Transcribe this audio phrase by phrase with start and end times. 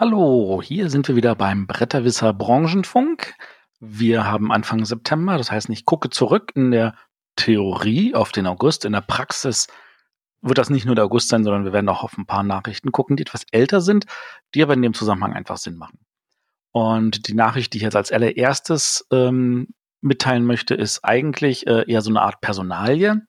[0.00, 3.34] Hallo, hier sind wir wieder beim Bretterwisser Branchenfunk.
[3.80, 6.94] Wir haben Anfang September, das heißt, ich gucke zurück in der
[7.34, 8.84] Theorie auf den August.
[8.84, 9.66] In der Praxis
[10.40, 12.92] wird das nicht nur der August sein, sondern wir werden auch auf ein paar Nachrichten
[12.92, 14.06] gucken, die etwas älter sind,
[14.54, 15.98] die aber in dem Zusammenhang einfach Sinn machen.
[16.70, 19.66] Und die Nachricht, die ich jetzt als allererstes ähm,
[20.00, 23.26] mitteilen möchte, ist eigentlich äh, eher so eine Art Personalie.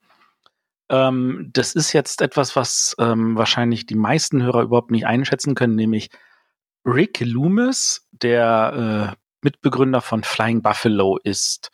[0.90, 5.74] Ähm, das ist jetzt etwas, was ähm, wahrscheinlich die meisten Hörer überhaupt nicht einschätzen können,
[5.74, 6.12] nämlich
[6.86, 11.72] Rick Loomis, der äh, Mitbegründer von Flying Buffalo, ist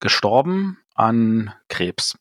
[0.00, 2.18] gestorben an Krebs.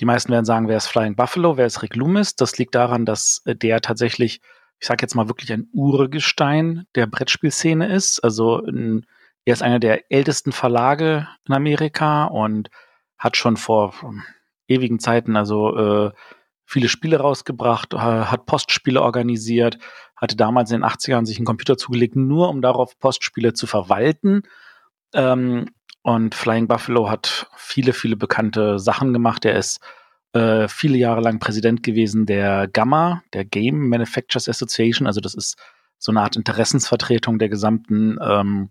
[0.00, 2.36] Die meisten werden sagen, wer ist Flying Buffalo, wer ist Rick Loomis?
[2.36, 4.40] Das liegt daran, dass äh, der tatsächlich,
[4.78, 8.20] ich sage jetzt mal wirklich ein Urgestein der Brettspielszene ist.
[8.20, 9.06] Also ein,
[9.44, 12.70] er ist einer der ältesten Verlage in Amerika und
[13.18, 14.22] hat schon vor um,
[14.68, 16.12] ewigen Zeiten also äh,
[16.68, 19.78] viele Spiele rausgebracht, hat Postspiele organisiert,
[20.16, 24.42] hatte damals in den 80ern sich einen Computer zugelegt, nur um darauf Postspiele zu verwalten.
[25.14, 25.70] Ähm,
[26.02, 29.46] und Flying Buffalo hat viele, viele bekannte Sachen gemacht.
[29.46, 29.80] Er ist
[30.34, 35.06] äh, viele Jahre lang Präsident gewesen der GAMA, der Game Manufacturers Association.
[35.06, 35.56] Also das ist
[35.96, 38.68] so eine Art Interessensvertretung der gesamten ähm,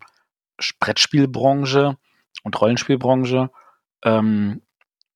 [0.79, 1.97] Brettspielbranche
[2.43, 3.49] und Rollenspielbranche.
[4.03, 4.61] Ähm,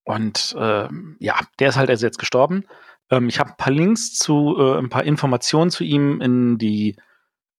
[0.04, 2.64] und äh, ja, der ist halt also jetzt gestorben.
[3.10, 6.96] Ähm, ich habe ein paar Links zu, äh, ein paar Informationen zu ihm in die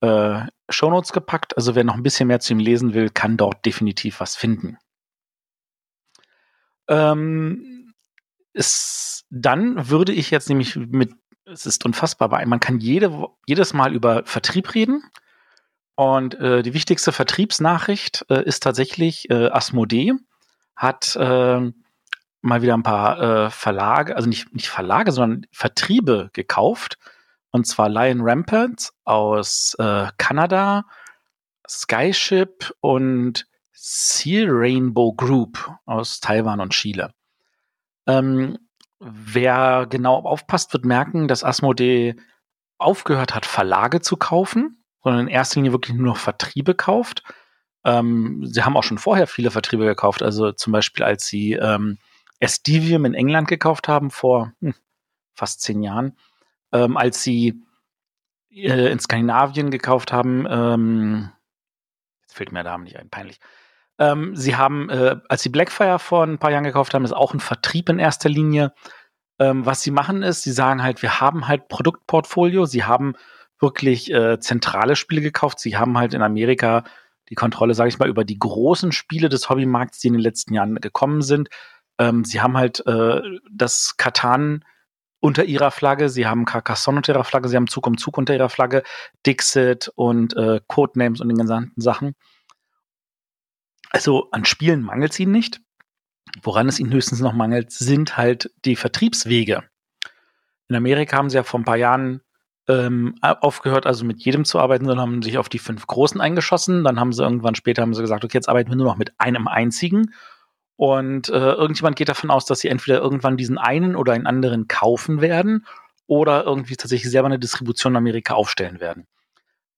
[0.02, 1.55] äh, Shownotes gepackt.
[1.55, 4.77] Also wer noch ein bisschen mehr zu ihm lesen will, kann dort definitiv was finden.
[6.89, 7.94] Ähm,
[8.53, 11.13] es, dann würde ich jetzt nämlich mit,
[11.45, 15.03] es ist unfassbar, weil man kann jede, jedes Mal über Vertrieb reden.
[15.95, 20.13] Und äh, die wichtigste Vertriebsnachricht äh, ist tatsächlich äh, Asmodee
[20.75, 21.72] hat äh,
[22.44, 26.97] mal wieder ein paar äh, Verlage, also nicht, nicht Verlage, sondern Vertriebe gekauft.
[27.51, 30.85] Und zwar Lion Rampant aus äh, Kanada,
[31.68, 37.13] Skyship und Seal Rainbow Group aus Taiwan und Chile.
[38.07, 38.57] Ähm,
[39.00, 42.16] wer genau aufpasst, wird merken, dass Asmodee
[42.78, 47.23] aufgehört hat, Verlage zu kaufen, sondern in erster Linie wirklich nur Vertriebe kauft.
[47.85, 51.97] Ähm, sie haben auch schon vorher viele Vertriebe gekauft, also zum Beispiel als sie ähm,
[52.44, 54.76] Estivium in England gekauft haben vor hm,
[55.34, 56.18] fast zehn Jahren,
[56.72, 57.64] ähm, als sie
[58.52, 60.46] äh, in Skandinavien gekauft haben.
[60.50, 61.30] Ähm,
[62.22, 63.40] jetzt fällt mir der Name nicht ein, peinlich.
[64.00, 67.34] Ähm, sie haben, äh, als sie Blackfire vor ein paar Jahren gekauft haben, ist auch
[67.34, 68.74] ein Vertrieb in erster Linie.
[69.40, 73.16] Ähm, was sie machen ist, sie sagen halt, wir haben halt Produktportfolio, sie haben
[73.60, 76.84] wirklich äh, zentrale Spiele gekauft, sie haben halt in Amerika
[77.30, 80.54] die Kontrolle, sage ich mal, über die großen Spiele des Hobbymarkts, die in den letzten
[80.54, 81.50] Jahren gekommen sind.
[82.00, 83.22] Ähm, sie haben halt äh,
[83.52, 84.66] das Katan
[85.20, 88.34] unter ihrer Flagge, sie haben Carcassonne unter ihrer Flagge, sie haben Zug um Zug unter
[88.34, 88.84] ihrer Flagge,
[89.26, 92.16] Dixit und äh, Codenames und den gesamten Sachen.
[93.90, 95.62] Also an Spielen mangelt es ihnen nicht.
[96.42, 99.64] Woran es ihnen höchstens noch mangelt, sind halt die Vertriebswege.
[100.68, 102.22] In Amerika haben sie ja vor ein paar Jahren
[102.68, 106.84] ähm, aufgehört, also mit jedem zu arbeiten, sondern haben sich auf die fünf Großen eingeschossen.
[106.84, 109.14] Dann haben sie irgendwann später haben sie gesagt, okay, jetzt arbeiten wir nur noch mit
[109.20, 110.14] einem einzigen.
[110.75, 114.67] Und äh, irgendjemand geht davon aus, dass sie entweder irgendwann diesen einen oder einen anderen
[114.67, 115.66] kaufen werden
[116.07, 119.07] oder irgendwie tatsächlich selber eine Distribution in Amerika aufstellen werden.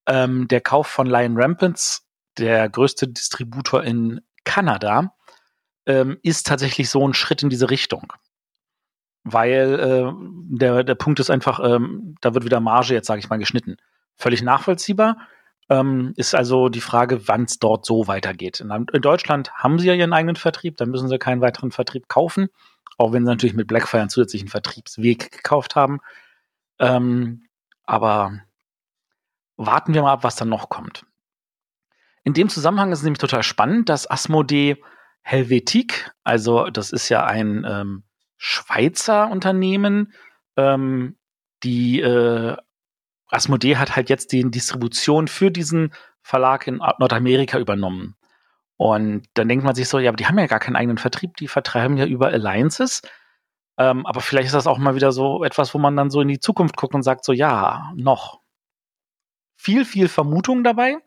[0.07, 2.05] Ähm, der Kauf von Lion Rampants,
[2.37, 5.15] der größte Distributor in Kanada,
[5.85, 8.13] ähm, ist tatsächlich so ein Schritt in diese Richtung.
[9.23, 10.11] Weil äh,
[10.57, 13.77] der, der Punkt ist einfach, ähm, da wird wieder Marge jetzt, sage ich mal, geschnitten.
[14.15, 15.17] Völlig nachvollziehbar.
[15.69, 18.59] Ähm, ist also die Frage, wann es dort so weitergeht.
[18.59, 22.07] In, in, Deutschland haben sie ja ihren eigenen Vertrieb, da müssen sie keinen weiteren Vertrieb
[22.07, 22.49] kaufen,
[22.97, 25.99] auch wenn sie natürlich mit Blackfire einen zusätzlichen Vertriebsweg gekauft haben.
[26.77, 27.47] Ähm,
[27.83, 28.41] aber
[29.57, 31.05] warten wir mal ab, was dann noch kommt.
[32.23, 34.81] In dem Zusammenhang ist es nämlich total spannend, dass Asmodee
[35.21, 38.03] Helvetik, also das ist ja ein ähm,
[38.37, 40.13] Schweizer Unternehmen,
[40.57, 41.17] ähm,
[41.63, 42.57] die äh,
[43.27, 48.15] Asmodee hat halt jetzt die Distribution für diesen Verlag in Nordamerika übernommen.
[48.77, 51.37] Und dann denkt man sich so, ja, aber die haben ja gar keinen eigenen Vertrieb,
[51.37, 53.01] die vertreiben ja über Alliances.
[53.77, 56.27] Ähm, aber vielleicht ist das auch mal wieder so etwas, wo man dann so in
[56.27, 58.41] die Zukunft guckt und sagt so, ja, noch.
[59.57, 60.97] Viel, viel Vermutung dabei,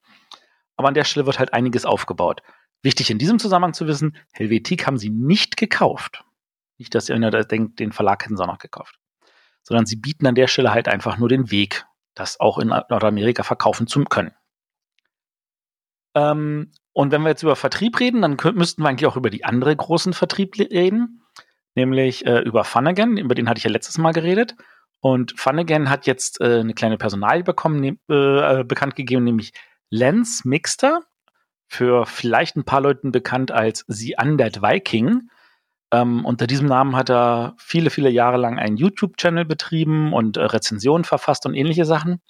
[0.77, 2.43] aber an der Stelle wird halt einiges aufgebaut.
[2.83, 6.25] Wichtig in diesem Zusammenhang zu wissen, Helvetik haben sie nicht gekauft.
[6.79, 8.99] Nicht, dass ihr denkt, den Verlag hätten sie auch noch gekauft.
[9.63, 11.85] Sondern sie bieten an der Stelle halt einfach nur den Weg
[12.19, 14.35] das auch in Nordamerika verkaufen zu können.
[16.15, 19.45] Ähm, und wenn wir jetzt über Vertrieb reden, dann müssten wir eigentlich auch über die
[19.45, 21.23] andere großen Vertrieb reden,
[21.75, 24.57] nämlich äh, über Funnigan, über den hatte ich ja letztes Mal geredet.
[25.01, 29.53] Und Funagain hat jetzt äh, eine kleine Personalie bekommen, ne, äh, bekannt gegeben, nämlich
[29.91, 31.03] Lance Mixter,
[31.69, 35.29] für vielleicht ein paar Leuten bekannt als The Undead Viking.
[35.91, 40.43] Ähm, unter diesem Namen hat er viele, viele Jahre lang einen YouTube-Channel betrieben und äh,
[40.43, 42.21] Rezensionen verfasst und ähnliche Sachen.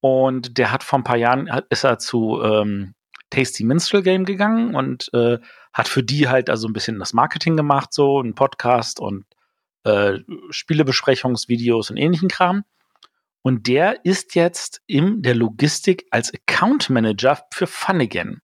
[0.00, 2.94] Und der hat vor ein paar Jahren ist er zu ähm,
[3.30, 5.38] Tasty Minstrel Game gegangen und äh,
[5.72, 9.24] hat für die halt also ein bisschen das Marketing gemacht, so ein Podcast und
[9.84, 10.18] äh,
[10.50, 12.64] Spielebesprechungsvideos und ähnlichen Kram.
[13.42, 18.40] Und der ist jetzt in der Logistik als Account Manager für Funnigan.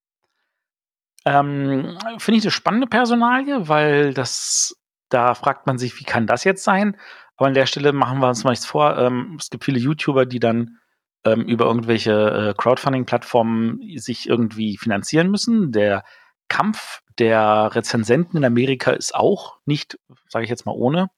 [1.25, 4.77] Ähm, Finde ich eine spannende Personalie, weil das,
[5.09, 6.97] da fragt man sich, wie kann das jetzt sein?
[7.37, 8.99] Aber an der Stelle machen wir uns mal nichts vor.
[8.99, 10.79] Ähm, es gibt viele YouTuber, die dann
[11.25, 15.73] ähm, über irgendwelche äh, Crowdfunding-Plattformen sich irgendwie finanzieren müssen.
[15.73, 16.05] Der
[16.49, 21.11] Kampf der Rezensenten in Amerika ist auch nicht, sage ich jetzt mal, ohne.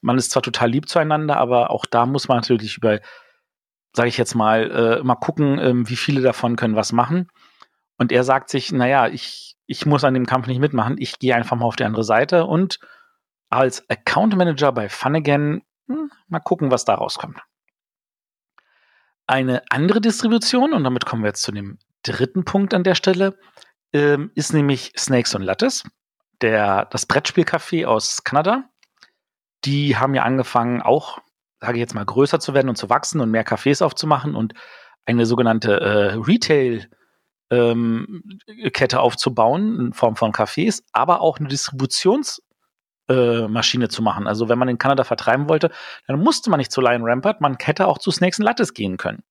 [0.00, 3.00] Man ist zwar total lieb zueinander, aber auch da muss man natürlich über,
[3.92, 4.70] sage ich jetzt mal,
[5.00, 7.28] äh, mal gucken, ähm, wie viele davon können was machen.
[8.00, 11.34] Und er sagt sich, naja, ich, ich muss an dem Kampf nicht mitmachen, ich gehe
[11.34, 12.80] einfach mal auf die andere Seite und
[13.50, 17.42] als Account Manager bei Funagain, hm, mal gucken, was da rauskommt.
[19.26, 23.38] Eine andere Distribution, und damit kommen wir jetzt zu dem dritten Punkt an der Stelle,
[23.92, 25.84] ähm, ist nämlich Snakes und Lattes,
[26.40, 28.64] der, das Brettspielcafé aus Kanada.
[29.66, 31.18] Die haben ja angefangen, auch,
[31.60, 34.54] sage ich jetzt mal, größer zu werden und zu wachsen und mehr Cafés aufzumachen und
[35.04, 36.88] eine sogenannte äh, Retail-
[37.50, 38.22] ähm,
[38.72, 44.26] Kette aufzubauen in Form von Cafés, aber auch eine Distributionsmaschine äh, zu machen.
[44.26, 45.70] Also wenn man in Kanada vertreiben wollte,
[46.06, 48.96] dann musste man nicht zu Lion Rampart, man hätte auch zu Snakes and Lattes gehen
[48.96, 49.22] können.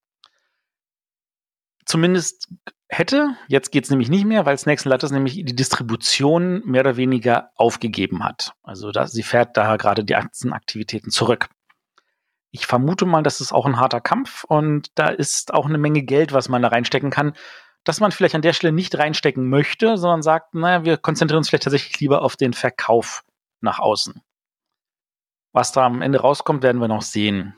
[1.85, 2.49] Zumindest
[2.89, 6.81] hätte, jetzt geht es nämlich nicht mehr, weil Snakes and Lattes nämlich die Distribution mehr
[6.81, 8.53] oder weniger aufgegeben hat.
[8.61, 11.49] Also da, sie fährt da gerade die Aktienaktivitäten zurück.
[12.51, 16.03] Ich vermute mal, das ist auch ein harter Kampf und da ist auch eine Menge
[16.03, 17.33] Geld, was man da reinstecken kann,
[17.83, 21.49] dass man vielleicht an der Stelle nicht reinstecken möchte, sondern sagt, naja, wir konzentrieren uns
[21.49, 23.23] vielleicht tatsächlich lieber auf den Verkauf
[23.61, 24.21] nach außen.
[25.51, 27.55] Was da am Ende rauskommt, werden wir noch sehen.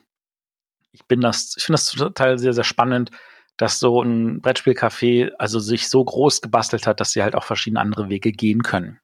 [0.91, 3.11] Ich ich finde das total sehr, sehr spannend,
[3.57, 7.79] dass so ein Brettspielcafé also sich so groß gebastelt hat, dass sie halt auch verschiedene
[7.79, 8.99] andere Wege gehen können.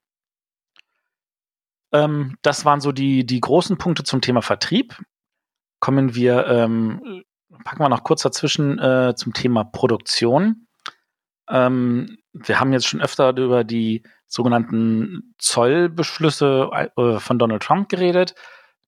[1.91, 4.97] Ähm, das waren so die, die großen Punkte zum Thema Vertrieb.
[5.79, 7.23] Kommen wir, ähm,
[7.63, 10.66] packen wir noch kurz dazwischen äh, zum Thema Produktion.
[11.49, 18.35] Ähm, wir haben jetzt schon öfter über die sogenannten Zollbeschlüsse äh, von Donald Trump geredet,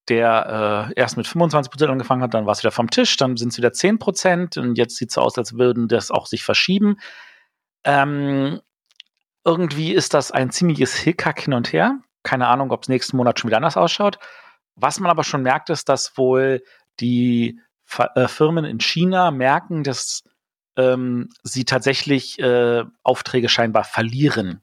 [0.10, 3.38] der äh, erst mit 25 Prozent angefangen hat, dann war es wieder vom Tisch, dann
[3.38, 6.26] sind es wieder 10 Prozent und jetzt sieht es so aus, als würden das auch
[6.26, 6.98] sich verschieben.
[7.84, 8.60] Ähm,
[9.46, 12.00] irgendwie ist das ein ziemliches Hickhack hin und her.
[12.24, 14.20] Keine Ahnung, ob es nächsten Monat schon wieder anders ausschaut.
[14.76, 16.64] Was man aber schon merkt, ist, dass wohl
[17.00, 17.60] die
[18.16, 20.24] äh, Firmen in China merken, dass
[20.80, 24.62] ähm, sie tatsächlich äh, Aufträge scheinbar verlieren.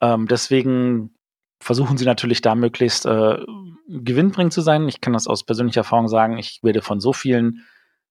[0.00, 1.14] Ähm, deswegen
[1.60, 3.38] versuchen sie natürlich da möglichst äh,
[3.88, 4.88] gewinnbringend zu sein.
[4.88, 6.38] Ich kann das aus persönlicher Erfahrung sagen.
[6.38, 7.66] Ich werde von so vielen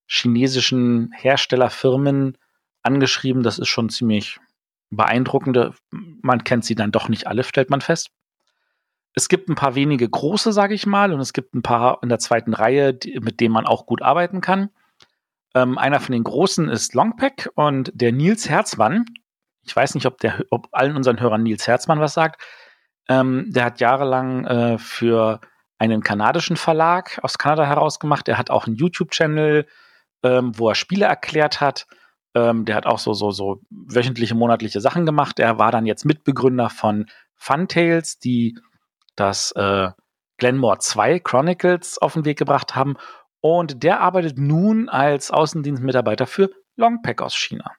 [0.06, 2.36] chinesischen Herstellerfirmen
[2.82, 3.42] angeschrieben.
[3.42, 4.38] Das ist schon ziemlich
[4.90, 5.58] beeindruckend.
[5.90, 8.10] Man kennt sie dann doch nicht alle, stellt man fest.
[9.14, 12.08] Es gibt ein paar wenige große, sage ich mal, und es gibt ein paar in
[12.08, 14.70] der zweiten Reihe, die, mit denen man auch gut arbeiten kann.
[15.54, 19.06] Ähm, einer von den großen ist Longpack und der Nils Herzmann.
[19.64, 22.40] Ich weiß nicht, ob, der, ob allen unseren Hörern Nils Herzmann was sagt.
[23.08, 25.40] Ähm, der hat jahrelang äh, für
[25.78, 28.28] einen kanadischen Verlag aus Kanada herausgemacht.
[28.28, 29.66] Er hat auch einen YouTube-Channel,
[30.22, 31.86] ähm, wo er Spiele erklärt hat.
[32.34, 35.40] Ähm, der hat auch so, so, so wöchentliche, monatliche Sachen gemacht.
[35.40, 38.56] Er war dann jetzt Mitbegründer von Funtails, die
[39.16, 39.88] das äh,
[40.36, 42.96] Glenmore 2 Chronicles auf den Weg gebracht haben
[43.40, 47.72] und der arbeitet nun als Außendienstmitarbeiter für Longpack aus China.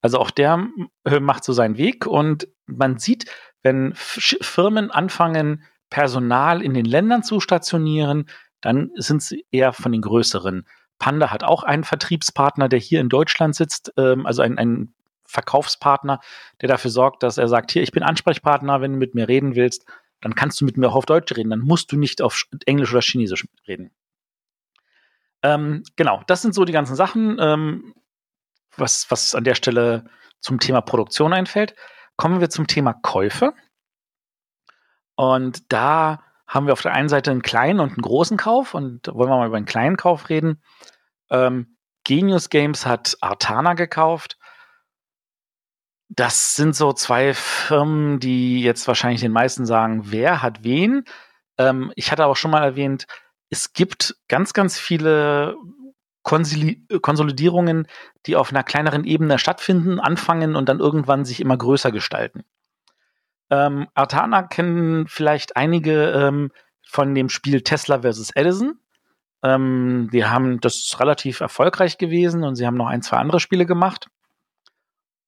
[0.00, 0.68] Also auch der
[1.04, 3.26] äh, macht so seinen Weg und man sieht,
[3.62, 8.28] wenn Firmen anfangen, Personal in den Ländern zu stationieren,
[8.60, 10.66] dann sind sie eher von den größeren.
[10.98, 14.94] Panda hat auch einen Vertriebspartner, der hier in Deutschland sitzt, ähm, also ein, ein
[15.24, 16.20] Verkaufspartner,
[16.60, 19.54] der dafür sorgt, dass er sagt, hier, ich bin Ansprechpartner, wenn du mit mir reden
[19.54, 19.84] willst,
[20.20, 22.90] dann kannst du mit mir auch auf Deutsch reden, dann musst du nicht auf Englisch
[22.90, 23.90] oder Chinesisch reden.
[25.42, 27.94] Ähm, genau, das sind so die ganzen Sachen, ähm,
[28.76, 30.04] was, was an der Stelle
[30.40, 31.74] zum Thema Produktion einfällt.
[32.16, 33.54] Kommen wir zum Thema Käufe.
[35.16, 38.74] Und da haben wir auf der einen Seite einen kleinen und einen großen Kauf.
[38.74, 40.62] Und wollen wir mal über einen kleinen Kauf reden.
[41.30, 44.38] Ähm, Genius Games hat Artana gekauft.
[46.08, 51.04] Das sind so zwei Firmen, die jetzt wahrscheinlich den meisten sagen, wer hat wen.
[51.58, 53.06] Ähm, ich hatte auch schon mal erwähnt,
[53.50, 55.56] es gibt ganz, ganz viele
[56.22, 57.86] Konsoli Konsolidierungen,
[58.26, 62.44] die auf einer kleineren Ebene stattfinden, anfangen und dann irgendwann sich immer größer gestalten.
[63.50, 66.50] Ähm, Artana kennen vielleicht einige ähm,
[66.86, 68.30] von dem Spiel Tesla vs.
[68.34, 68.78] Edison.
[69.42, 73.40] Ähm, die haben, das ist relativ erfolgreich gewesen und sie haben noch ein, zwei andere
[73.40, 74.08] Spiele gemacht.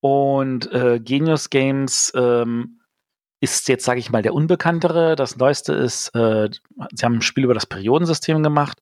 [0.00, 2.80] Und äh, Genius Games ähm,
[3.40, 5.16] ist jetzt, sage ich mal, der unbekanntere.
[5.16, 6.50] Das neueste ist, äh,
[6.92, 8.78] sie haben ein Spiel über das Periodensystem gemacht.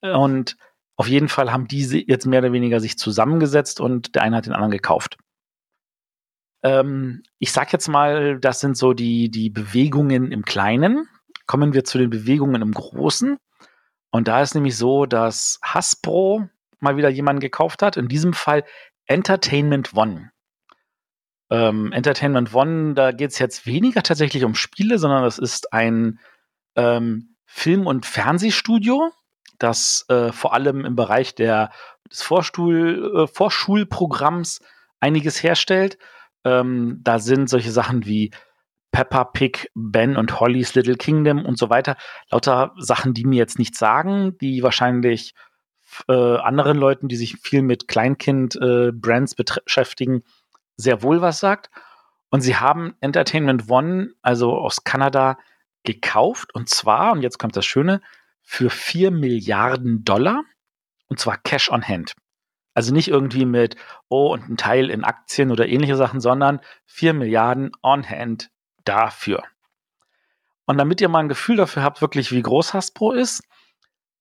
[0.00, 0.56] Und
[0.96, 4.46] auf jeden Fall haben diese jetzt mehr oder weniger sich zusammengesetzt und der eine hat
[4.46, 5.16] den anderen gekauft.
[6.62, 11.08] Ähm, ich sag jetzt mal, das sind so die, die Bewegungen im Kleinen.
[11.46, 13.38] Kommen wir zu den Bewegungen im Großen.
[14.10, 16.48] Und da ist nämlich so, dass Hasbro
[16.80, 17.96] mal wieder jemanden gekauft hat.
[17.96, 18.64] In diesem Fall
[19.06, 20.30] Entertainment One.
[21.50, 26.18] Ähm, Entertainment One, da geht es jetzt weniger tatsächlich um Spiele, sondern das ist ein
[26.76, 29.10] ähm, Film- und Fernsehstudio,
[29.58, 31.70] das äh, vor allem im Bereich der,
[32.10, 34.60] des Vorstuhl, äh, Vorschulprogramms
[35.00, 35.98] einiges herstellt.
[36.44, 38.30] Ähm, da sind solche Sachen wie
[38.90, 41.96] Peppa Pig, Ben und Holly's Little Kingdom und so weiter.
[42.30, 45.34] Lauter Sachen, die mir jetzt nichts sagen, die wahrscheinlich
[46.08, 50.22] äh, anderen Leuten, die sich viel mit Kleinkind-Brands äh, beschäftigen,
[50.76, 51.70] sehr wohl was sagt.
[52.30, 55.38] Und sie haben Entertainment One, also aus Kanada,
[55.84, 56.54] gekauft.
[56.54, 58.00] Und zwar, und jetzt kommt das Schöne,
[58.42, 60.42] für 4 Milliarden Dollar.
[61.08, 62.14] Und zwar Cash on Hand.
[62.74, 63.76] Also nicht irgendwie mit,
[64.08, 68.50] oh, und ein Teil in Aktien oder ähnliche Sachen, sondern 4 Milliarden on hand
[68.84, 69.44] dafür.
[70.66, 73.42] Und damit ihr mal ein Gefühl dafür habt, wirklich wie groß Hasbro ist,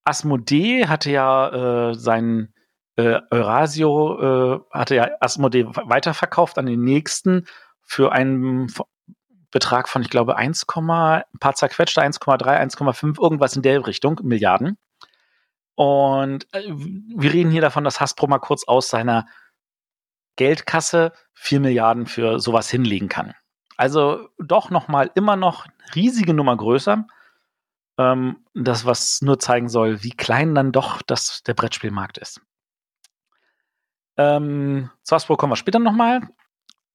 [0.04, 2.53] Asmodee hatte ja äh, sein
[2.96, 7.48] äh, Eurasio, äh, hatte ja Asmodee weiterverkauft an den nächsten
[7.82, 8.72] für einen
[9.52, 14.78] Betrag von, ich glaube, 1, ein paar zerquetschte, 1,3, 1,5, irgendwas in der Richtung, Milliarden.
[15.76, 19.26] Und äh, wir reden hier davon, dass Hasbro mal kurz aus seiner
[20.36, 23.34] Geldkasse 4 Milliarden für sowas hinlegen kann.
[23.78, 27.06] Also doch nochmal immer noch riesige Nummer größer.
[27.98, 32.42] Ähm, das, was nur zeigen soll, wie klein dann doch das, der Brettspielmarkt ist.
[34.18, 36.22] Ähm, Hasbro kommen wir später nochmal.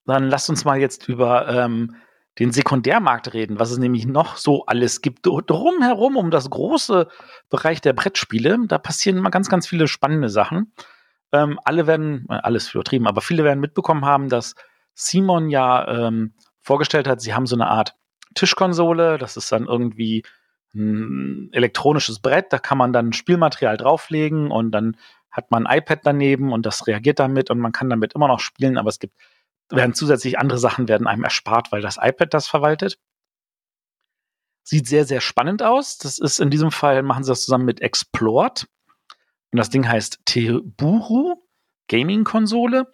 [0.05, 1.95] Dann lasst uns mal jetzt über ähm,
[2.39, 5.25] den Sekundärmarkt reden, was es nämlich noch so alles gibt.
[5.25, 7.07] Drumherum, um das große
[7.49, 10.73] Bereich der Brettspiele, da passieren immer ganz, ganz viele spannende Sachen.
[11.31, 14.55] Ähm, alle werden, äh, alles übertrieben, aber viele werden mitbekommen haben, dass
[14.93, 17.95] Simon ja ähm, vorgestellt hat, sie haben so eine Art
[18.35, 20.23] Tischkonsole, das ist dann irgendwie
[20.73, 24.97] ein elektronisches Brett, da kann man dann Spielmaterial drauflegen und dann
[25.39, 28.39] hat man ein iPad daneben und das reagiert damit und man kann damit immer noch
[28.39, 29.15] spielen, aber es gibt
[29.71, 32.99] werden zusätzlich andere Sachen werden einem erspart, weil das iPad das verwaltet.
[34.63, 35.97] Sieht sehr, sehr spannend aus.
[35.97, 38.67] Das ist in diesem Fall, machen sie das zusammen mit Explored.
[39.51, 41.35] Und das Ding heißt Teburu
[41.87, 42.91] Gaming-Konsole.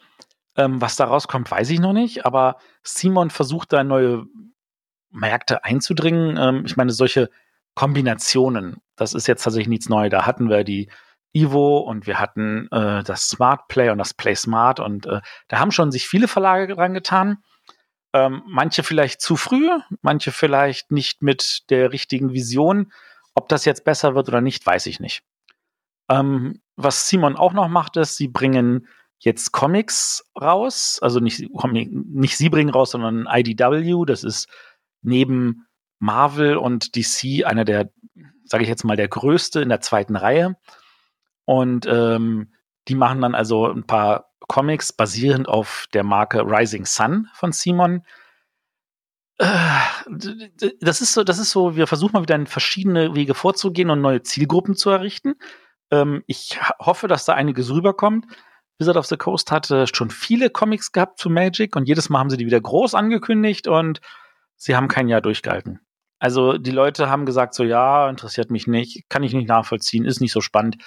[0.58, 2.26] Ähm, was da rauskommt, weiß ich noch nicht.
[2.26, 4.26] Aber Simon versucht da neue
[5.10, 6.38] Märkte einzudringen.
[6.38, 7.30] Ähm, ich meine, solche
[7.74, 10.12] Kombinationen, das ist jetzt tatsächlich nichts Neues.
[10.12, 10.90] Da hatten wir die
[11.36, 15.60] Ivo und wir hatten äh, das Smart Play und das Play Smart und äh, da
[15.60, 17.44] haben schon sich viele Verlage dran getan.
[18.14, 19.70] Ähm, manche vielleicht zu früh,
[20.02, 22.94] manche vielleicht nicht mit der richtigen Vision.
[23.34, 25.24] Ob das jetzt besser wird oder nicht, weiß ich nicht.
[26.10, 28.88] Ähm, was Simon auch noch macht, ist, sie bringen
[29.20, 31.00] jetzt Comics raus.
[31.02, 34.06] Also nicht, nicht sie bringen raus, sondern IDW.
[34.06, 34.48] Das ist
[35.02, 35.68] neben
[36.00, 37.92] Marvel und DC einer der,
[38.46, 40.56] sage ich jetzt mal, der größte in der zweiten Reihe.
[41.46, 42.54] Und ähm,
[42.88, 48.04] die machen dann also ein paar Comics basierend auf der Marke Rising Sun von Simon.
[49.38, 49.48] Äh,
[50.80, 54.02] das ist so, das ist so, wir versuchen mal wieder in verschiedene Wege vorzugehen und
[54.02, 55.36] neue Zielgruppen zu errichten.
[55.92, 58.26] Ähm, ich hoffe, dass da einiges rüberkommt.
[58.78, 62.30] Wizard of the Coast hatte schon viele Comics gehabt zu Magic und jedes Mal haben
[62.30, 64.02] sie die wieder groß angekündigt und
[64.58, 65.80] sie haben kein Jahr durchgehalten.
[66.20, 70.22] Also die Leute haben gesagt, so ja, interessiert mich nicht, kann ich nicht nachvollziehen, ist
[70.22, 70.78] nicht so spannend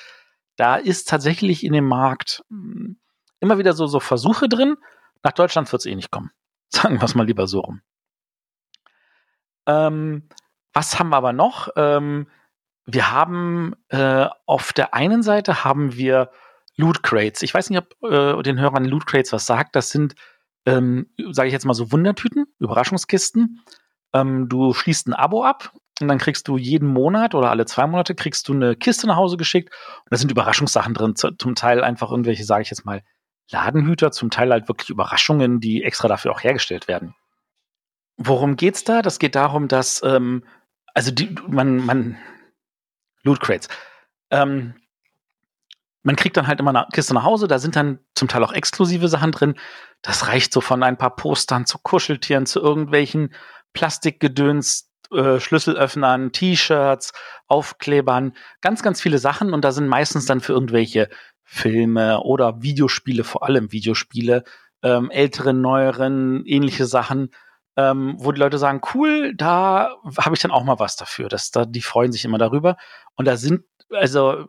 [0.59, 2.99] da ist tatsächlich in dem Markt hm,
[3.41, 4.77] immer wieder so, so Versuche drin.
[5.23, 6.31] Nach Deutschland wird es eh nicht kommen.
[6.69, 7.81] Sagen wir es mal lieber so rum.
[9.67, 10.29] Ähm,
[10.73, 11.69] was haben wir aber noch?
[11.77, 12.29] Ähm,
[12.85, 16.31] wir haben äh, auf der einen Seite haben wir
[16.77, 17.43] Loot Crates.
[17.43, 19.77] Ich weiß nicht, ob äh, den Hörern Loot Crates was sagt.
[19.77, 20.15] Das sind,
[20.67, 23.63] ähm, sage ich jetzt mal so Wundertüten, Überraschungskisten.
[24.13, 27.87] Ähm, du schließt ein Abo ab und dann kriegst du jeden Monat oder alle zwei
[27.87, 29.75] Monate kriegst du eine Kiste nach Hause geschickt.
[29.99, 31.17] Und da sind Überraschungssachen drin.
[31.17, 33.03] Zum Teil einfach irgendwelche, sage ich jetzt mal,
[33.51, 37.15] Ladenhüter, zum Teil halt wirklich Überraschungen, die extra dafür auch hergestellt werden.
[38.17, 39.01] Worum geht's da?
[39.01, 40.45] Das geht darum, dass, ähm,
[40.95, 42.19] also die, man, man,
[43.23, 43.69] Loot Crates.
[44.31, 44.75] Ähm,
[46.03, 48.53] man kriegt dann halt immer eine Kiste nach Hause, da sind dann zum Teil auch
[48.53, 49.55] exklusive Sachen drin.
[50.03, 53.35] Das reicht so von ein paar Postern zu Kuscheltieren, zu irgendwelchen
[53.73, 57.13] Plastikgedöns, äh, Schlüsselöffnern, T-Shirts,
[57.47, 59.53] Aufklebern, ganz, ganz viele Sachen.
[59.53, 61.09] Und da sind meistens dann für irgendwelche
[61.45, 64.45] Filme oder Videospiele, vor allem Videospiele,
[64.83, 67.31] ähm, älteren, neueren, ähnliche Sachen,
[67.77, 71.29] ähm, wo die Leute sagen, cool, da habe ich dann auch mal was dafür.
[71.29, 72.77] Das, da, die freuen sich immer darüber.
[73.17, 74.47] Und da sind also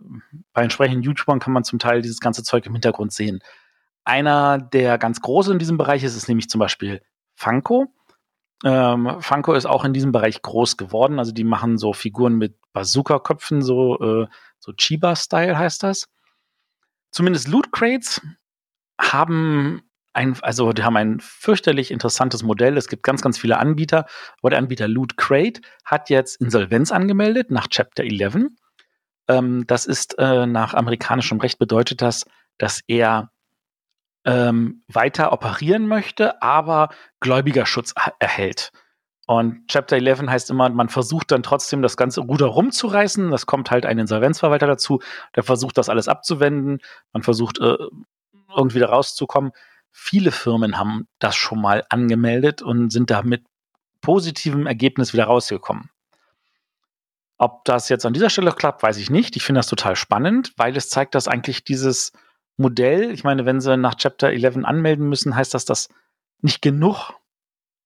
[0.54, 3.40] bei entsprechenden YouTubern kann man zum Teil dieses ganze Zeug im Hintergrund sehen.
[4.04, 7.02] Einer, der ganz groß in diesem Bereich ist, ist nämlich zum Beispiel
[7.36, 7.88] Funko.
[8.64, 11.20] Ähm, Funko ist auch in diesem Bereich groß geworden.
[11.20, 14.28] Also die machen so Figuren mit Bazooka-Köpfen, so, äh,
[14.60, 16.08] so Chiba-Style heißt das.
[17.12, 18.22] Zumindest Loot Crates
[19.00, 19.82] haben
[20.14, 22.78] ein, also die haben ein fürchterlich interessantes Modell.
[22.78, 24.06] Es gibt ganz, ganz viele Anbieter,
[24.42, 28.50] aber der Anbieter Loot Crate hat jetzt Insolvenz angemeldet nach Chapter 11
[29.30, 32.26] ähm, das ist äh, nach amerikanischem Recht bedeutet das,
[32.58, 33.32] dass er
[34.26, 38.72] ähm, weiter operieren möchte, aber Gläubigerschutz erhält.
[39.28, 43.30] Und Chapter 11 heißt immer, man versucht dann trotzdem das ganze Ruder rumzureißen.
[43.30, 45.02] Das kommt halt ein Insolvenzverwalter dazu,
[45.36, 46.80] der versucht das alles abzuwenden.
[47.14, 47.78] Man versucht äh,
[48.56, 49.52] irgendwie da rauszukommen.
[49.92, 53.46] Viele Firmen haben das schon mal angemeldet und sind da mit
[54.02, 55.92] positivem Ergebnis wieder rausgekommen.
[57.38, 59.36] Ob das jetzt an dieser Stelle klappt, weiß ich nicht.
[59.36, 62.12] Ich finde das total spannend, weil es zeigt, dass eigentlich dieses
[62.60, 65.90] Modell, ich meine, wenn sie nach Chapter 11 anmelden müssen, heißt das, dass
[66.42, 67.14] nicht genug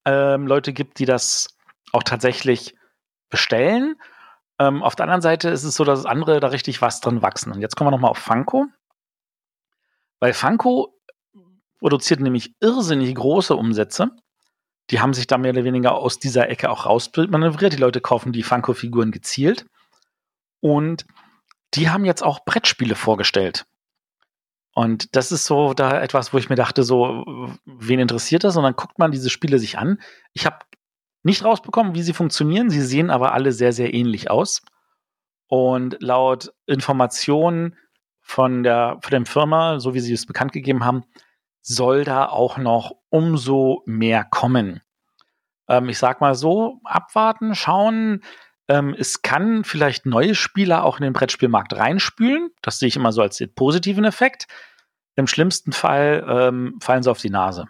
[0.05, 1.55] ähm, Leute gibt, die das
[1.91, 2.75] auch tatsächlich
[3.29, 3.95] bestellen.
[4.59, 7.51] Ähm, auf der anderen Seite ist es so, dass andere da richtig was drin wachsen.
[7.51, 8.67] Und jetzt kommen wir nochmal auf Funko.
[10.19, 10.99] Weil Funko
[11.79, 14.11] produziert nämlich irrsinnig große Umsätze
[14.89, 17.73] die haben sich da mehr oder weniger aus dieser Ecke auch rausmanövriert.
[17.73, 19.65] Die Leute kaufen die Funko-Figuren gezielt.
[20.59, 21.05] Und
[21.73, 23.65] die haben jetzt auch Brettspiele vorgestellt.
[24.73, 27.23] Und das ist so da etwas, wo ich mir dachte, so,
[27.65, 28.57] wen interessiert das?
[28.57, 29.99] Und dann guckt man diese Spiele sich an.
[30.33, 30.57] Ich habe
[31.21, 32.69] nicht rausbekommen, wie sie funktionieren.
[32.69, 34.61] Sie sehen aber alle sehr, sehr ähnlich aus.
[35.47, 37.77] Und laut Informationen
[38.21, 41.03] von der, von der Firma, so wie sie es bekannt gegeben haben,
[41.61, 44.81] soll da auch noch umso mehr kommen.
[45.67, 48.23] Ähm, ich sag mal so, abwarten, schauen.
[48.67, 52.49] Ähm, es kann vielleicht neue Spieler auch in den Brettspielmarkt reinspülen.
[52.61, 54.47] Das sehe ich immer so als den positiven Effekt.
[55.15, 57.67] Im schlimmsten Fall ähm, fallen sie auf die Nase.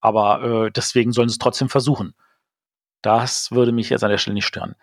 [0.00, 2.14] Aber äh, deswegen sollen sie es trotzdem versuchen.
[3.02, 4.76] Das würde mich jetzt an der Stelle nicht stören.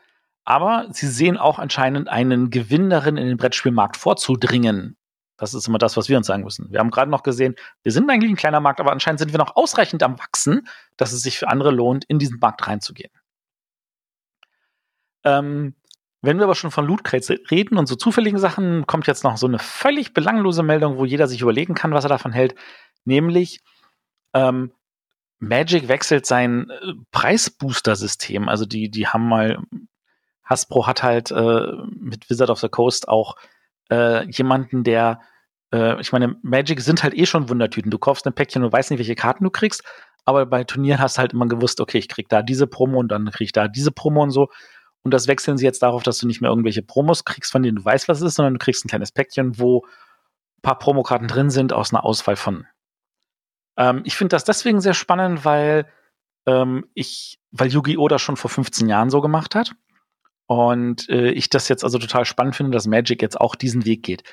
[0.44, 4.98] Aber sie sehen auch anscheinend einen Gewinn darin, in den Brettspielmarkt vorzudringen.
[5.38, 6.72] Das ist immer das, was wir uns sagen müssen.
[6.72, 9.38] Wir haben gerade noch gesehen, wir sind eigentlich ein kleiner Markt, aber anscheinend sind wir
[9.38, 13.12] noch ausreichend am Wachsen, dass es sich für andere lohnt, in diesen Markt reinzugehen.
[15.28, 15.76] Ähm,
[16.22, 19.38] wenn wir aber schon von Loot Crates reden und so zufälligen Sachen, kommt jetzt noch
[19.38, 22.56] so eine völlig belanglose Meldung, wo jeder sich überlegen kann, was er davon hält.
[23.06, 23.62] Nämlich,
[24.34, 24.72] ähm,
[25.40, 28.50] Magic wechselt sein äh, Preisbooster-System.
[28.50, 29.60] Also die, die haben mal,
[30.44, 33.36] Hasbro hat halt äh, mit Wizard of the Coast auch
[33.92, 35.22] äh, jemanden, der,
[35.74, 37.92] äh, ich meine, Magic sind halt eh schon Wundertüten.
[37.92, 39.84] Du kaufst ein Päckchen und weißt nicht, welche Karten du kriegst,
[40.26, 43.10] aber bei Turnieren hast du halt immer gewusst, okay, ich krieg da diese Promo und
[43.10, 44.50] dann krieg ich da diese Promo und so.
[45.08, 47.78] Und das wechseln sie jetzt darauf, dass du nicht mehr irgendwelche Promos kriegst, von denen
[47.78, 51.30] du weißt, was es ist, sondern du kriegst ein kleines Päckchen, wo ein paar Promokarten
[51.30, 52.68] drin sind aus einer Auswahl von.
[53.78, 55.90] Ähm, ich finde das deswegen sehr spannend, weil
[56.46, 58.10] ähm, ich, weil Yu-Gi-Oh!
[58.10, 59.76] das schon vor 15 Jahren so gemacht hat.
[60.46, 64.04] Und äh, ich das jetzt also total spannend finde, dass Magic jetzt auch diesen Weg
[64.04, 64.24] geht.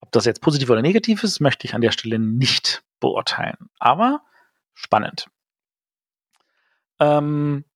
[0.00, 3.68] Ob das jetzt positiv oder negativ ist, möchte ich an der Stelle nicht beurteilen.
[3.78, 4.22] Aber
[4.72, 5.26] spannend.
[7.00, 7.66] Ähm,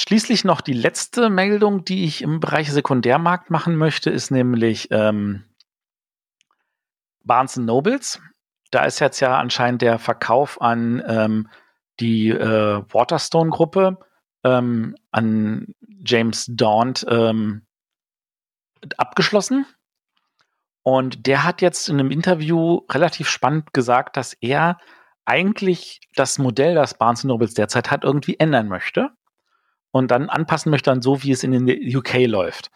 [0.00, 5.44] schließlich noch die letzte Meldung, die ich im Bereich Sekundärmarkt machen möchte, ist nämlich ähm,
[7.24, 8.20] Barnes Nobles.
[8.70, 11.48] Da ist jetzt ja anscheinend der Verkauf an ähm,
[12.00, 13.98] die äh, Waterstone-Gruppe
[14.44, 17.66] ähm, an James Daunt ähm,
[18.96, 19.66] abgeschlossen.
[20.82, 24.78] Und der hat jetzt in einem Interview relativ spannend gesagt, dass er
[25.24, 29.10] eigentlich das Modell, das Barnes Nobles derzeit hat, irgendwie ändern möchte
[29.90, 32.70] und dann anpassen möchte an so, wie es in den UK läuft.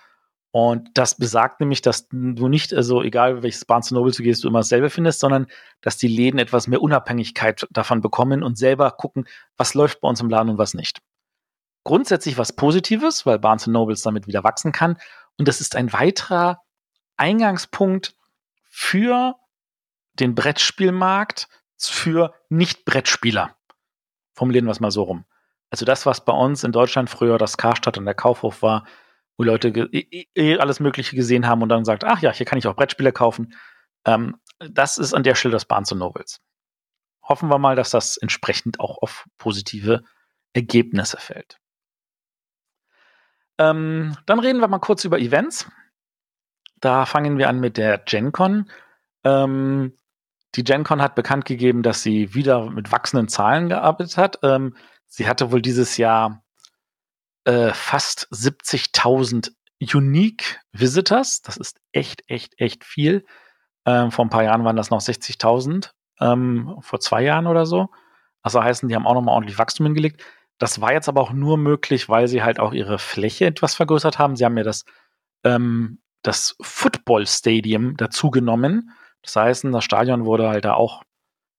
[0.50, 4.48] Und das besagt nämlich, dass du nicht, also egal welches Barnes Noble du gehst, du
[4.48, 5.46] immer dasselbe findest, sondern
[5.80, 10.20] dass die Läden etwas mehr Unabhängigkeit davon bekommen und selber gucken, was läuft bei uns
[10.20, 11.00] im Laden und was nicht
[11.84, 14.98] grundsätzlich was Positives, weil Barnes Nobles damit wieder wachsen kann.
[15.38, 16.62] Und das ist ein weiterer
[17.16, 18.14] Eingangspunkt
[18.68, 19.34] für
[20.14, 21.48] den Brettspielmarkt
[21.78, 23.56] für Nicht-Brettspieler.
[24.34, 25.24] Formulieren wir es mal so rum.
[25.72, 28.84] Also das, was bei uns in Deutschland früher das Karstadt und der Kaufhof war,
[29.38, 29.88] wo Leute
[30.60, 33.54] alles Mögliche gesehen haben und dann sagt, ach ja, hier kann ich auch Brettspiele kaufen.
[34.04, 36.42] Ähm, das ist an der Stelle das Barnes Nobles.
[37.26, 40.04] Hoffen wir mal, dass das entsprechend auch auf positive
[40.52, 41.56] Ergebnisse fällt.
[43.56, 45.70] Ähm, dann reden wir mal kurz über Events.
[46.80, 48.70] Da fangen wir an mit der GenCon.
[49.24, 49.96] Ähm,
[50.54, 54.38] die GenCon hat bekannt gegeben, dass sie wieder mit wachsenden Zahlen gearbeitet hat.
[54.42, 54.76] Ähm,
[55.12, 56.42] sie hatte wohl dieses Jahr
[57.44, 59.52] äh, fast 70.000
[59.94, 61.42] Unique Visitors.
[61.42, 63.26] Das ist echt, echt, echt viel.
[63.84, 67.90] Ähm, vor ein paar Jahren waren das noch 60.000, ähm, vor zwei Jahren oder so.
[68.42, 70.24] Also heißen, die haben auch nochmal ordentlich Wachstum hingelegt.
[70.58, 74.18] Das war jetzt aber auch nur möglich, weil sie halt auch ihre Fläche etwas vergrößert
[74.18, 74.36] haben.
[74.36, 74.84] Sie haben ja das,
[75.44, 78.92] ähm, das Football Stadium dazu genommen.
[79.22, 81.02] Das heißt, das Stadion wurde halt da auch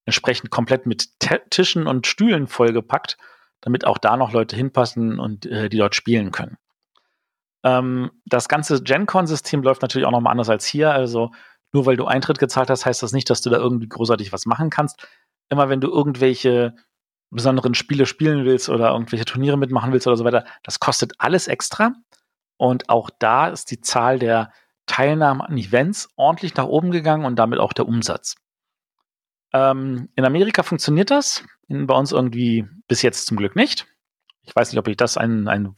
[0.05, 3.17] entsprechend komplett mit T Tischen und Stühlen vollgepackt,
[3.63, 6.57] damit auch da noch Leute hinpassen und äh, die dort spielen können.
[7.63, 10.91] Ähm, das ganze GenCon-System läuft natürlich auch nochmal anders als hier.
[10.91, 11.31] Also
[11.71, 14.45] nur weil du Eintritt gezahlt hast, heißt das nicht, dass du da irgendwie großartig was
[14.45, 15.07] machen kannst.
[15.49, 16.75] Immer wenn du irgendwelche
[17.31, 21.47] besonderen Spiele spielen willst oder irgendwelche Turniere mitmachen willst oder so weiter, das kostet alles
[21.47, 21.93] extra.
[22.57, 24.51] Und auch da ist die Zahl der
[24.85, 28.35] Teilnahmen an Events ordentlich nach oben gegangen und damit auch der Umsatz.
[29.53, 33.87] Ähm, in Amerika funktioniert das, bei uns irgendwie bis jetzt zum Glück nicht.
[34.41, 35.75] Ich weiß nicht, ob ich das ein, ein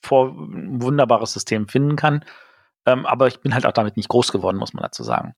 [0.00, 2.24] vor, wunderbares System finden kann,
[2.86, 5.34] ähm, aber ich bin halt auch damit nicht groß geworden, muss man dazu sagen.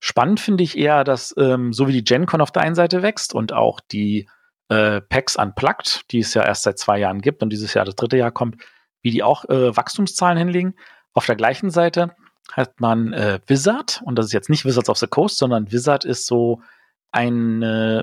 [0.00, 3.34] Spannend finde ich eher, dass ähm, so wie die GenCon auf der einen Seite wächst
[3.34, 4.28] und auch die
[4.68, 7.96] äh, PAX Unplugged, die es ja erst seit zwei Jahren gibt und dieses Jahr das
[7.96, 8.62] dritte Jahr kommt,
[9.02, 10.74] wie die auch äh, Wachstumszahlen hinlegen.
[11.12, 12.14] Auf der gleichen Seite
[12.52, 16.04] hat man äh, Wizard, und das ist jetzt nicht Wizards of the Coast, sondern Wizard
[16.04, 16.62] ist so
[17.10, 18.02] ein, äh,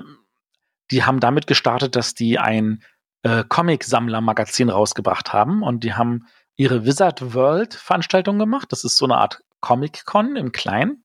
[0.92, 2.84] die haben damit gestartet, dass die ein
[3.24, 8.72] äh, Comic-Sammler-Magazin rausgebracht haben und die haben ihre Wizard World-Veranstaltung gemacht.
[8.72, 11.04] Das ist so eine Art Comic-Con im Kleinen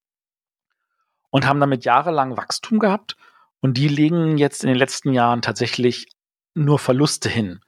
[1.31, 3.17] und haben damit jahrelang Wachstum gehabt
[3.61, 6.09] und die legen jetzt in den letzten Jahren tatsächlich
[6.55, 7.61] nur Verluste hin.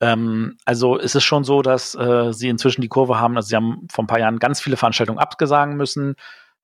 [0.00, 3.36] Ähm, also ist es schon so, dass äh, sie inzwischen die Kurve haben.
[3.36, 6.16] Also sie haben vor ein paar Jahren ganz viele Veranstaltungen abgesagen müssen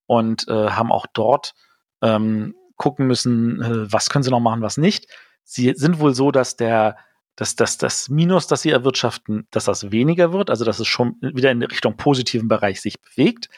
[0.06, 1.54] und äh, haben auch dort
[2.02, 5.06] ähm, gucken müssen, äh, was können sie noch machen, was nicht.
[5.44, 6.96] Sie sind wohl so, dass der
[7.36, 11.16] dass, dass das Minus, das sie erwirtschaften, dass das weniger wird, also dass es schon
[11.20, 13.48] wieder in Richtung positiven Bereich sich bewegt,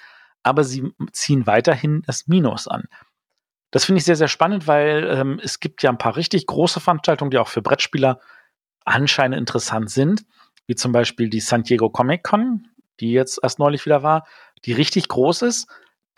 [0.44, 2.84] aber sie ziehen weiterhin das Minus an.
[3.72, 6.78] Das finde ich sehr, sehr spannend, weil ähm, es gibt ja ein paar richtig große
[6.78, 8.20] Veranstaltungen, die auch für Brettspieler
[8.84, 10.24] anscheinend interessant sind,
[10.66, 12.68] wie zum Beispiel die San Diego Comic Con,
[13.00, 14.26] die jetzt erst neulich wieder war,
[14.64, 15.68] die richtig groß ist,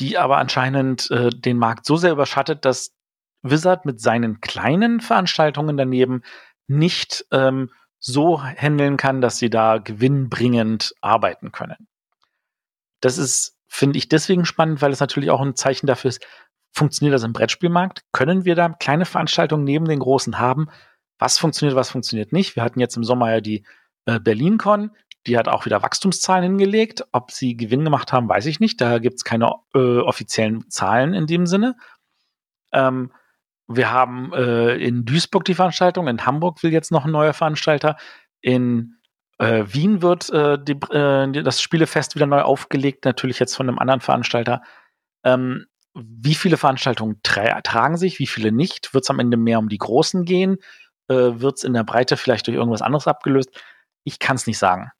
[0.00, 2.93] die aber anscheinend äh, den Markt so sehr überschattet, dass
[3.44, 6.22] Wizard mit seinen kleinen Veranstaltungen daneben
[6.66, 11.88] nicht ähm, so handeln kann, dass sie da gewinnbringend arbeiten können.
[13.00, 16.26] Das ist, finde ich, deswegen spannend, weil es natürlich auch ein Zeichen dafür ist,
[16.72, 18.02] funktioniert das im Brettspielmarkt?
[18.12, 20.68] Können wir da kleine Veranstaltungen neben den großen haben?
[21.18, 22.56] Was funktioniert, was funktioniert nicht?
[22.56, 23.64] Wir hatten jetzt im Sommer ja die
[24.06, 24.90] äh, BerlinCon,
[25.26, 27.04] die hat auch wieder Wachstumszahlen hingelegt.
[27.12, 28.80] Ob sie Gewinn gemacht haben, weiß ich nicht.
[28.80, 31.76] Da gibt es keine äh, offiziellen Zahlen in dem Sinne.
[32.72, 33.12] Ähm,
[33.66, 37.96] wir haben äh, in Duisburg die Veranstaltung, in Hamburg will jetzt noch ein neuer Veranstalter,
[38.40, 38.96] in
[39.38, 43.78] äh, Wien wird äh, die, äh, das Spielefest wieder neu aufgelegt, natürlich jetzt von einem
[43.78, 44.62] anderen Veranstalter.
[45.24, 48.94] Ähm, wie viele Veranstaltungen tra tragen sich, wie viele nicht?
[48.94, 50.58] Wird es am Ende mehr um die großen gehen?
[51.08, 53.50] Äh, Wird es in der Breite vielleicht durch irgendwas anderes abgelöst?
[54.04, 54.90] Ich kann es nicht sagen.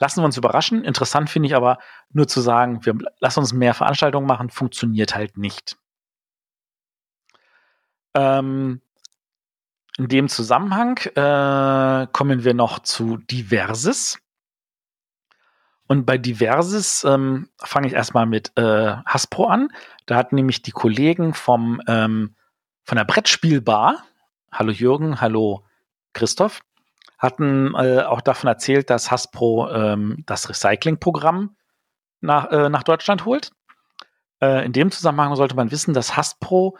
[0.00, 0.84] Lassen wir uns überraschen.
[0.84, 1.78] Interessant finde ich aber
[2.10, 5.76] nur zu sagen, wir lassen uns mehr Veranstaltungen machen, funktioniert halt nicht.
[8.18, 8.80] Ähm,
[9.96, 14.18] in dem Zusammenhang äh, kommen wir noch zu Diverses.
[15.86, 19.68] Und bei Diverses ähm, fange ich erstmal mit äh, Hasbro an.
[20.06, 22.34] Da hatten nämlich die Kollegen vom, ähm,
[22.84, 24.04] von der Brettspielbar,
[24.52, 25.64] hallo Jürgen, hallo
[26.12, 26.60] Christoph,
[27.18, 31.56] hatten äh, auch davon erzählt, dass Hasbro ähm, das Recyclingprogramm
[32.20, 33.52] nach, äh, nach Deutschland holt.
[34.40, 36.76] Äh, in dem Zusammenhang sollte man wissen, dass Hasbro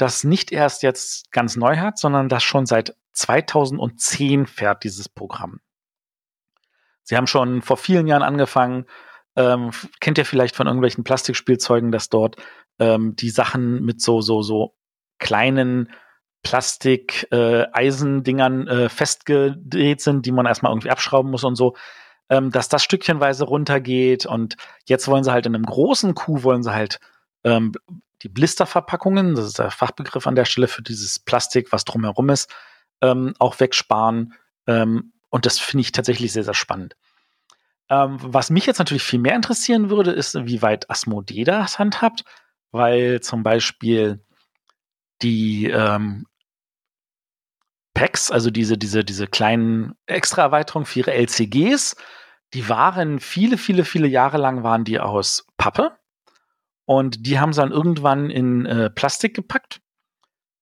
[0.00, 5.60] das nicht erst jetzt ganz neu hat, sondern das schon seit 2010 fährt, dieses Programm.
[7.02, 8.86] Sie haben schon vor vielen Jahren angefangen,
[9.36, 12.36] ähm, kennt ihr vielleicht von irgendwelchen Plastikspielzeugen, dass dort
[12.78, 14.74] ähm, die Sachen mit so, so, so
[15.18, 15.92] kleinen
[16.42, 21.76] Plastik-Eisendingern äh, äh, festgedreht sind, die man erstmal irgendwie abschrauben muss und so,
[22.30, 24.26] ähm, dass das stückchenweise runtergeht.
[24.26, 27.00] Und jetzt wollen sie halt in einem großen Kuh, wollen sie halt
[27.44, 27.72] ähm,
[28.22, 32.52] die Blisterverpackungen, das ist der Fachbegriff an der Stelle für dieses Plastik, was drumherum ist,
[33.00, 34.34] ähm, auch wegsparen.
[34.66, 36.96] Ähm, und das finde ich tatsächlich sehr, sehr spannend.
[37.88, 42.24] Ähm, was mich jetzt natürlich viel mehr interessieren würde, ist, wie weit Asmodee das handhabt,
[42.70, 44.24] weil zum Beispiel
[45.22, 46.26] die ähm,
[47.94, 51.96] Packs, also diese, diese, diese kleinen Extra-Erweiterungen für ihre LCGs,
[52.54, 55.92] die waren viele, viele, viele Jahre lang waren die aus Pappe.
[56.90, 59.80] Und die haben sie dann irgendwann in äh, Plastik gepackt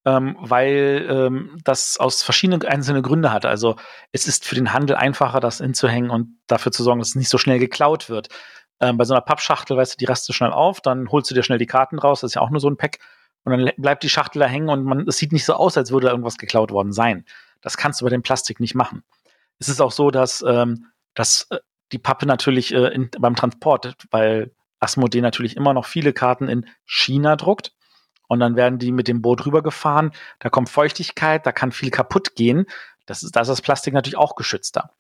[0.09, 3.45] ähm, weil ähm, das aus verschiedenen einzelnen Gründe hat.
[3.45, 3.77] Also
[4.13, 7.29] es ist für den Handel einfacher, das hinzuhängen und dafür zu sorgen, dass es nicht
[7.29, 8.29] so schnell geklaut wird.
[8.81, 11.43] Ähm, bei so einer Pappschachtel, weißt du, die rast schnell auf, dann holst du dir
[11.43, 12.99] schnell die Karten raus, das ist ja auch nur so ein Pack,
[13.45, 15.91] und dann bleibt die Schachtel da hängen und man, es sieht nicht so aus, als
[15.91, 17.25] würde da irgendwas geklaut worden sein.
[17.61, 19.03] Das kannst du bei dem Plastik nicht machen.
[19.59, 21.59] Es ist auch so, dass, ähm, dass äh,
[21.93, 26.67] die Pappe natürlich äh, in, beim Transport, weil Asmodee natürlich immer noch viele Karten in
[26.85, 27.73] China druckt
[28.29, 30.13] und dann werden die mit dem Boot rübergefahren.
[30.39, 32.67] Da kommt Feuchtigkeit, da kann viel kaputt gehen.
[33.07, 34.93] Das ist, da ist das Plastik natürlich auch geschützter.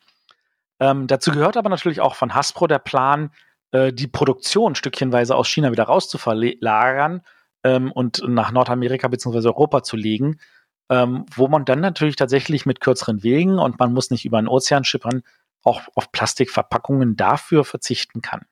[0.81, 3.31] Ähm, dazu gehört aber natürlich auch von Hasbro der Plan,
[3.73, 7.23] äh, die Produktion stückchenweise aus China wieder rauszuverlagern
[7.65, 9.49] ähm, und nach Nordamerika bzw.
[9.49, 10.41] Europa zu legen,
[10.89, 14.49] ähm, wo man dann natürlich tatsächlich mit kürzeren Wegen und man muss nicht über einen
[14.49, 15.23] Ozean schippern,
[15.65, 18.47] auch auf Plastikverpackungen dafür verzichten kann.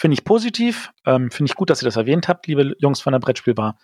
[0.00, 0.94] Finde ich positiv.
[1.04, 3.78] Ähm, Finde ich gut, dass ihr das erwähnt habt, liebe Jungs von der Brettspielbar.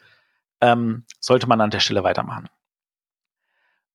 [0.63, 2.49] Ähm, sollte man an der Stelle weitermachen.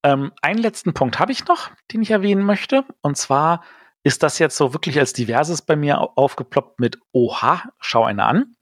[0.04, 2.84] Ähm, einen letzten Punkt habe ich noch, den ich erwähnen möchte.
[3.00, 3.64] Und zwar
[4.04, 8.54] ist das jetzt so wirklich als diverses bei mir aufgeploppt mit Oha, schau eine an.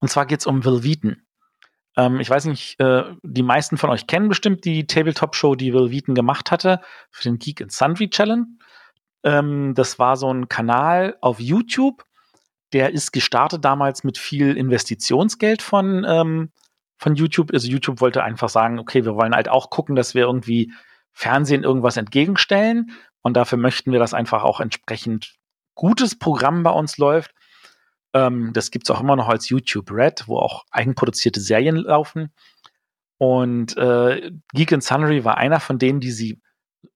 [0.00, 1.22] Und zwar geht es um Wheaton.
[1.96, 6.14] Ähm, ich weiß nicht, äh, die meisten von euch kennen bestimmt die Tabletop-Show, die Wheaton
[6.14, 8.44] gemacht hatte für den Geek and Sundry Challenge.
[9.24, 12.04] Ähm, das war so ein Kanal auf YouTube,
[12.72, 16.50] der ist gestartet damals mit viel Investitionsgeld von, ähm,
[16.98, 17.52] von YouTube.
[17.52, 20.72] Also YouTube wollte einfach sagen, okay, wir wollen halt auch gucken, dass wir irgendwie
[21.12, 22.92] Fernsehen irgendwas entgegenstellen.
[23.22, 25.34] Und dafür möchten wir, dass einfach auch entsprechend
[25.74, 27.34] gutes Programm bei uns läuft.
[28.14, 32.32] Ähm, das gibt's auch immer noch als YouTube Red, wo auch eigenproduzierte Serien laufen.
[33.18, 36.40] Und äh, Geek and Sundry war einer von denen, die sie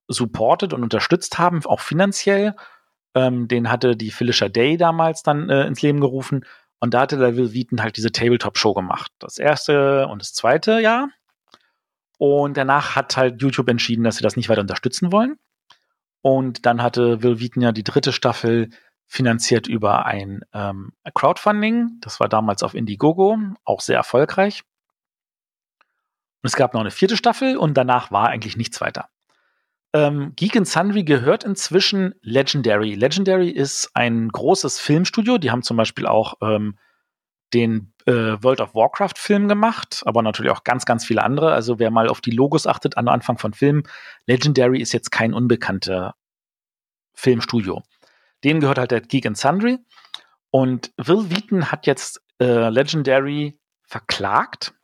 [0.09, 2.55] supportet und unterstützt haben, auch finanziell.
[3.15, 6.45] Ähm, den hatte die Felicia Day damals dann äh, ins Leben gerufen.
[6.81, 9.13] Und da hatte der Will Wheaton halt diese Tabletop-Show gemacht.
[9.19, 11.09] Das erste und das zweite Jahr.
[12.19, 15.37] Und danach hat halt YouTube entschieden, dass sie das nicht weiter unterstützen wollen.
[16.23, 18.71] Und dann hatte Will Wheaton ja die dritte Staffel
[19.07, 21.99] finanziert über ein ähm, Crowdfunding.
[22.01, 24.63] Das war damals auf Indiegogo, auch sehr erfolgreich.
[26.43, 29.09] Und es gab noch eine vierte Staffel und danach war eigentlich nichts weiter.
[29.95, 32.95] Ähm, Geek and Sundry gehört inzwischen Legendary.
[32.97, 35.39] Legendary ist ein großes Filmstudio.
[35.39, 36.77] Die haben zum Beispiel auch ähm,
[37.55, 41.53] den äh, World of Warcraft Film gemacht, aber natürlich auch ganz, ganz viele andere.
[41.53, 43.85] Also wer mal auf die Logos achtet am Anfang von Filmen,
[44.27, 46.17] Legendary ist jetzt kein unbekannter
[47.15, 47.85] Filmstudio.
[48.43, 49.79] Denen gehört halt der Geek and Sundry.
[50.51, 54.75] Und Will Wheaton hat jetzt äh, Legendary verklagt,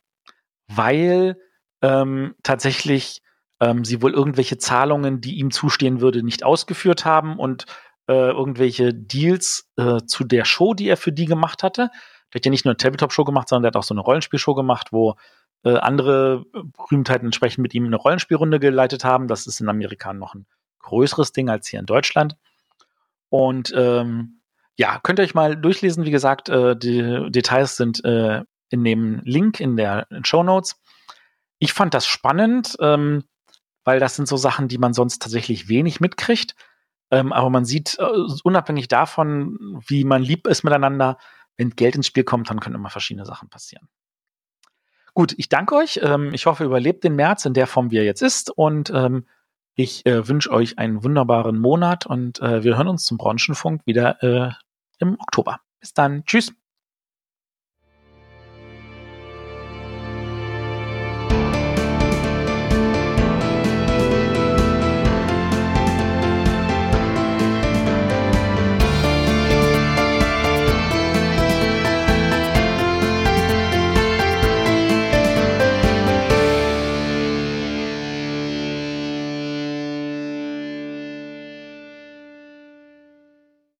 [0.67, 1.37] weil
[1.81, 3.21] ähm, tatsächlich
[3.61, 7.65] ähm, sie wohl irgendwelche Zahlungen, die ihm zustehen würde, nicht ausgeführt haben und
[8.07, 11.91] äh, irgendwelche Deals äh, zu der Show, die er für die gemacht hatte.
[12.33, 14.55] Der hat ja nicht nur eine Tabletop-Show gemacht, sondern der hat auch so eine Rollenspielshow
[14.55, 15.15] gemacht, wo
[15.63, 19.27] äh, andere Berühmtheiten entsprechend mit ihm eine Rollenspielrunde geleitet haben.
[19.27, 20.47] Das ist in Amerika noch ein
[20.79, 22.35] größeres Ding als hier in Deutschland.
[23.29, 24.41] Und ähm,
[24.75, 26.05] ja, könnt ihr euch mal durchlesen.
[26.05, 30.81] Wie gesagt, äh, die Details sind äh, in dem Link in der Show Notes.
[31.59, 32.75] Ich fand das spannend.
[32.79, 33.25] Ähm,
[33.83, 36.55] weil das sind so Sachen, die man sonst tatsächlich wenig mitkriegt.
[37.09, 38.05] Ähm, aber man sieht, äh,
[38.43, 41.17] unabhängig davon, wie man lieb ist miteinander,
[41.57, 43.87] wenn Geld ins Spiel kommt, dann können immer verschiedene Sachen passieren.
[45.13, 45.99] Gut, ich danke euch.
[46.01, 48.49] Ähm, ich hoffe, ihr überlebt den März in der Form, wie er jetzt ist.
[48.49, 49.25] Und ähm,
[49.75, 54.21] ich äh, wünsche euch einen wunderbaren Monat und äh, wir hören uns zum Branchenfunk wieder
[54.23, 54.51] äh,
[54.99, 55.59] im Oktober.
[55.79, 56.23] Bis dann.
[56.25, 56.53] Tschüss.